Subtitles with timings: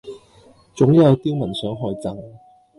[0.73, 2.17] 總有刁民想害朕